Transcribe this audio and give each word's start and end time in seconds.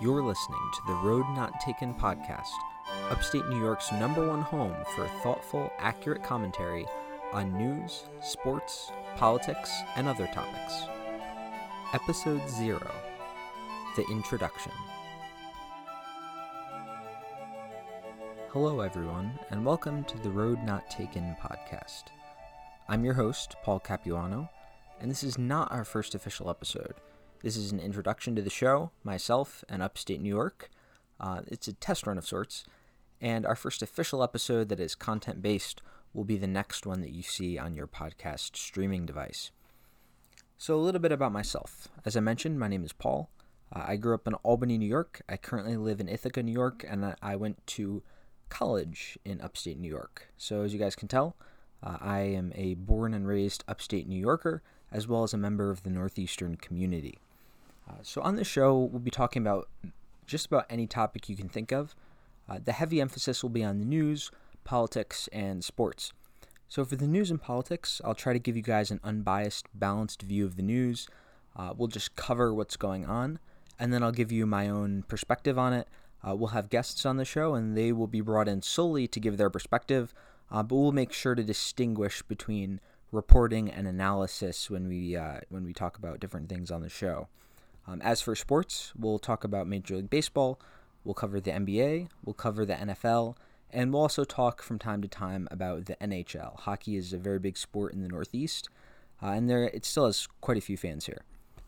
You're 0.00 0.22
listening 0.22 0.60
to 0.74 0.80
the 0.86 0.94
Road 0.94 1.26
Not 1.30 1.58
Taken 1.58 1.92
podcast, 1.92 2.52
upstate 3.10 3.48
New 3.48 3.58
York's 3.58 3.90
number 3.90 4.28
one 4.28 4.42
home 4.42 4.76
for 4.94 5.08
thoughtful, 5.24 5.72
accurate 5.76 6.22
commentary 6.22 6.86
on 7.32 7.58
news, 7.58 8.04
sports, 8.22 8.92
politics, 9.16 9.72
and 9.96 10.06
other 10.06 10.28
topics. 10.28 10.84
Episode 11.92 12.48
0 12.48 12.78
The 13.96 14.04
Introduction. 14.04 14.70
Hello, 18.50 18.78
everyone, 18.82 19.36
and 19.50 19.66
welcome 19.66 20.04
to 20.04 20.18
the 20.18 20.30
Road 20.30 20.62
Not 20.62 20.88
Taken 20.88 21.34
podcast. 21.42 22.04
I'm 22.88 23.04
your 23.04 23.14
host, 23.14 23.56
Paul 23.64 23.80
Capuano, 23.80 24.48
and 25.00 25.10
this 25.10 25.24
is 25.24 25.38
not 25.38 25.72
our 25.72 25.84
first 25.84 26.14
official 26.14 26.48
episode. 26.48 26.94
This 27.40 27.56
is 27.56 27.70
an 27.70 27.78
introduction 27.78 28.34
to 28.34 28.42
the 28.42 28.50
show, 28.50 28.90
myself, 29.04 29.62
and 29.68 29.80
upstate 29.80 30.20
New 30.20 30.28
York. 30.28 30.70
Uh, 31.20 31.42
it's 31.46 31.68
a 31.68 31.72
test 31.72 32.04
run 32.04 32.18
of 32.18 32.26
sorts, 32.26 32.64
and 33.20 33.46
our 33.46 33.54
first 33.54 33.80
official 33.80 34.24
episode 34.24 34.68
that 34.70 34.80
is 34.80 34.96
content 34.96 35.40
based 35.40 35.80
will 36.12 36.24
be 36.24 36.36
the 36.36 36.48
next 36.48 36.84
one 36.84 37.00
that 37.00 37.12
you 37.12 37.22
see 37.22 37.56
on 37.56 37.76
your 37.76 37.86
podcast 37.86 38.56
streaming 38.56 39.06
device. 39.06 39.52
So, 40.56 40.74
a 40.74 40.82
little 40.82 41.00
bit 41.00 41.12
about 41.12 41.30
myself. 41.30 41.86
As 42.04 42.16
I 42.16 42.20
mentioned, 42.20 42.58
my 42.58 42.66
name 42.66 42.82
is 42.82 42.92
Paul. 42.92 43.30
Uh, 43.72 43.84
I 43.86 43.94
grew 43.94 44.16
up 44.16 44.26
in 44.26 44.34
Albany, 44.34 44.76
New 44.76 44.88
York. 44.88 45.22
I 45.28 45.36
currently 45.36 45.76
live 45.76 46.00
in 46.00 46.08
Ithaca, 46.08 46.42
New 46.42 46.50
York, 46.50 46.84
and 46.88 47.14
I 47.22 47.36
went 47.36 47.64
to 47.68 48.02
college 48.48 49.16
in 49.24 49.40
upstate 49.40 49.78
New 49.78 49.88
York. 49.88 50.26
So, 50.36 50.62
as 50.62 50.72
you 50.72 50.80
guys 50.80 50.96
can 50.96 51.06
tell, 51.06 51.36
uh, 51.84 51.98
I 52.00 52.18
am 52.18 52.50
a 52.56 52.74
born 52.74 53.14
and 53.14 53.28
raised 53.28 53.62
upstate 53.68 54.08
New 54.08 54.18
Yorker, 54.18 54.60
as 54.90 55.06
well 55.06 55.22
as 55.22 55.32
a 55.32 55.38
member 55.38 55.70
of 55.70 55.84
the 55.84 55.90
Northeastern 55.90 56.56
community. 56.56 57.20
Uh, 57.88 57.94
so, 58.02 58.20
on 58.20 58.36
this 58.36 58.46
show, 58.46 58.76
we'll 58.76 59.00
be 59.00 59.10
talking 59.10 59.42
about 59.42 59.68
just 60.26 60.46
about 60.46 60.66
any 60.68 60.86
topic 60.86 61.28
you 61.28 61.36
can 61.36 61.48
think 61.48 61.72
of. 61.72 61.94
Uh, 62.48 62.58
the 62.62 62.72
heavy 62.72 63.00
emphasis 63.00 63.42
will 63.42 63.50
be 63.50 63.64
on 63.64 63.78
the 63.78 63.84
news, 63.84 64.30
politics, 64.64 65.28
and 65.32 65.64
sports. 65.64 66.12
So, 66.68 66.84
for 66.84 66.96
the 66.96 67.06
news 67.06 67.30
and 67.30 67.40
politics, 67.40 68.00
I'll 68.04 68.14
try 68.14 68.32
to 68.32 68.38
give 68.38 68.56
you 68.56 68.62
guys 68.62 68.90
an 68.90 69.00
unbiased, 69.02 69.66
balanced 69.74 70.22
view 70.22 70.44
of 70.44 70.56
the 70.56 70.62
news. 70.62 71.08
Uh, 71.56 71.72
we'll 71.76 71.88
just 71.88 72.14
cover 72.14 72.52
what's 72.52 72.76
going 72.76 73.06
on, 73.06 73.38
and 73.78 73.92
then 73.92 74.02
I'll 74.02 74.12
give 74.12 74.30
you 74.30 74.44
my 74.46 74.68
own 74.68 75.04
perspective 75.08 75.58
on 75.58 75.72
it. 75.72 75.88
Uh, 76.26 76.34
we'll 76.34 76.48
have 76.48 76.68
guests 76.68 77.06
on 77.06 77.16
the 77.16 77.24
show, 77.24 77.54
and 77.54 77.76
they 77.76 77.92
will 77.92 78.06
be 78.06 78.20
brought 78.20 78.48
in 78.48 78.60
solely 78.60 79.06
to 79.08 79.20
give 79.20 79.36
their 79.36 79.50
perspective, 79.50 80.12
uh, 80.50 80.62
but 80.62 80.76
we'll 80.76 80.92
make 80.92 81.12
sure 81.12 81.34
to 81.34 81.42
distinguish 81.42 82.22
between 82.22 82.80
reporting 83.12 83.70
and 83.70 83.86
analysis 83.86 84.68
when 84.68 84.88
we 84.88 85.16
uh, 85.16 85.40
when 85.48 85.64
we 85.64 85.72
talk 85.72 85.96
about 85.96 86.20
different 86.20 86.48
things 86.48 86.70
on 86.70 86.82
the 86.82 86.88
show. 86.88 87.28
Um, 87.88 88.02
as 88.02 88.20
for 88.20 88.36
sports, 88.36 88.92
we'll 88.98 89.18
talk 89.18 89.44
about 89.44 89.66
Major 89.66 89.96
League 89.96 90.10
Baseball, 90.10 90.60
we'll 91.04 91.14
cover 91.14 91.40
the 91.40 91.52
NBA, 91.52 92.08
we'll 92.22 92.34
cover 92.34 92.66
the 92.66 92.74
NFL, 92.74 93.34
and 93.70 93.92
we'll 93.92 94.02
also 94.02 94.24
talk 94.24 94.60
from 94.62 94.78
time 94.78 95.00
to 95.00 95.08
time 95.08 95.48
about 95.50 95.86
the 95.86 95.96
NHL. 95.96 96.60
Hockey 96.60 96.96
is 96.96 97.14
a 97.14 97.18
very 97.18 97.38
big 97.38 97.56
sport 97.56 97.94
in 97.94 98.02
the 98.02 98.08
Northeast, 98.08 98.68
uh, 99.22 99.28
and 99.28 99.48
there 99.48 99.64
it 99.64 99.86
still 99.86 100.04
has 100.04 100.28
quite 100.42 100.58
a 100.58 100.60
few 100.60 100.76
fans 100.76 101.06
here. 101.06 101.22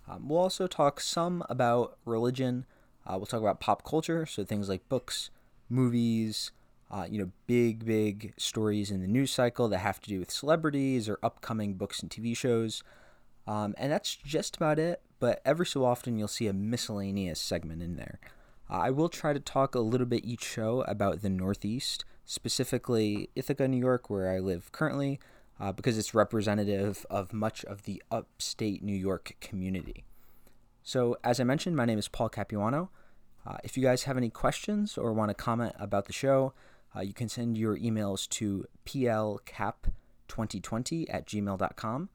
Um, 0.07 0.29
we'll 0.29 0.41
also 0.41 0.67
talk 0.67 1.01
some 1.01 1.43
about 1.49 1.97
religion. 2.05 2.67
Uh, 3.07 3.15
we'll 3.17 3.27
talk 3.27 3.41
about 3.41 3.59
pop 3.59 3.83
culture, 3.83 4.27
so 4.27 4.45
things 4.45 4.69
like 4.69 4.87
books, 4.91 5.31
movies, 5.71 6.53
uh, 6.91 7.07
you 7.09 7.19
know, 7.19 7.31
big, 7.47 7.87
big 7.87 8.35
stories 8.37 8.91
in 8.91 9.01
the 9.01 9.07
news 9.07 9.31
cycle 9.31 9.69
that 9.69 9.79
have 9.79 10.01
to 10.03 10.11
do 10.11 10.19
with 10.19 10.31
celebrities 10.31 11.09
or 11.09 11.19
upcoming 11.23 11.75
books 11.75 12.01
and 12.01 12.11
TV 12.11 12.37
shows. 12.37 12.83
Um, 13.51 13.75
and 13.79 13.91
that's 13.91 14.15
just 14.15 14.55
about 14.55 14.79
it, 14.79 15.03
but 15.19 15.43
every 15.45 15.67
so 15.67 15.85
often 15.85 16.17
you'll 16.17 16.29
see 16.29 16.47
a 16.47 16.53
miscellaneous 16.53 17.41
segment 17.41 17.83
in 17.83 17.97
there. 17.97 18.21
Uh, 18.71 18.75
I 18.75 18.91
will 18.91 19.09
try 19.09 19.33
to 19.33 19.41
talk 19.41 19.75
a 19.75 19.81
little 19.81 20.07
bit 20.07 20.25
each 20.25 20.45
show 20.45 20.83
about 20.83 21.23
the 21.23 21.31
Northeast, 21.31 22.05
specifically 22.25 23.29
Ithaca, 23.35 23.67
New 23.67 23.77
York, 23.77 24.09
where 24.09 24.31
I 24.31 24.39
live 24.39 24.71
currently, 24.71 25.19
uh, 25.59 25.73
because 25.73 25.99
it's 25.99 26.15
representative 26.15 27.05
of 27.11 27.33
much 27.33 27.65
of 27.65 27.83
the 27.83 28.01
upstate 28.09 28.85
New 28.85 28.95
York 28.95 29.35
community. 29.41 30.05
So, 30.85 31.17
as 31.25 31.41
I 31.41 31.45
mentioned, 31.45 31.75
my 31.75 31.87
name 31.87 31.99
is 31.99 32.07
Paul 32.07 32.29
Capuano. 32.29 32.91
Uh, 33.45 33.57
if 33.65 33.77
you 33.77 33.83
guys 33.83 34.05
have 34.05 34.17
any 34.17 34.31
questions 34.31 34.97
or 34.97 35.13
want 35.13 35.31
to 35.31 35.35
comment 35.35 35.75
about 35.77 36.05
the 36.05 36.13
show, 36.13 36.53
uh, 36.95 37.01
you 37.01 37.13
can 37.13 37.29
send 37.29 37.59
your 37.59 37.77
emails 37.77 38.29
to 38.29 38.67
plcap2020 38.87 41.13
at 41.13 41.27
gmail.com. 41.27 42.11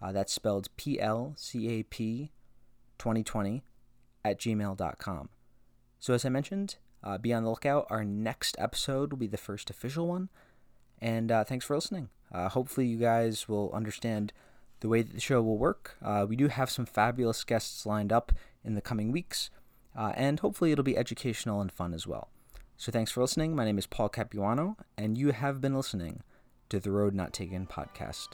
Uh, 0.00 0.12
that's 0.12 0.32
spelled 0.32 0.68
P 0.76 1.00
L 1.00 1.34
C 1.36 1.68
A 1.68 1.82
P 1.82 2.30
2020 2.98 3.62
at 4.24 4.38
gmail.com. 4.38 5.28
So, 5.98 6.14
as 6.14 6.24
I 6.24 6.28
mentioned, 6.28 6.76
uh, 7.02 7.18
be 7.18 7.32
on 7.32 7.44
the 7.44 7.50
lookout. 7.50 7.86
Our 7.90 8.04
next 8.04 8.56
episode 8.58 9.10
will 9.10 9.18
be 9.18 9.26
the 9.26 9.36
first 9.36 9.70
official 9.70 10.06
one. 10.06 10.28
And 11.00 11.30
uh, 11.30 11.44
thanks 11.44 11.64
for 11.64 11.74
listening. 11.74 12.08
Uh, 12.32 12.48
hopefully, 12.48 12.86
you 12.86 12.98
guys 12.98 13.48
will 13.48 13.72
understand 13.72 14.32
the 14.80 14.88
way 14.88 15.02
that 15.02 15.14
the 15.14 15.20
show 15.20 15.42
will 15.42 15.58
work. 15.58 15.96
Uh, 16.02 16.26
we 16.28 16.36
do 16.36 16.48
have 16.48 16.70
some 16.70 16.86
fabulous 16.86 17.42
guests 17.44 17.86
lined 17.86 18.12
up 18.12 18.32
in 18.64 18.74
the 18.74 18.80
coming 18.80 19.10
weeks, 19.10 19.50
uh, 19.96 20.12
and 20.14 20.40
hopefully, 20.40 20.72
it'll 20.72 20.84
be 20.84 20.96
educational 20.96 21.60
and 21.60 21.72
fun 21.72 21.94
as 21.94 22.06
well. 22.06 22.28
So, 22.76 22.92
thanks 22.92 23.10
for 23.10 23.20
listening. 23.20 23.56
My 23.56 23.64
name 23.64 23.78
is 23.78 23.86
Paul 23.86 24.08
Capuano, 24.08 24.76
and 24.96 25.16
you 25.16 25.32
have 25.32 25.60
been 25.60 25.74
listening 25.74 26.22
to 26.68 26.78
the 26.78 26.90
Road 26.90 27.14
Not 27.14 27.32
Taken 27.32 27.66
podcast. 27.66 28.28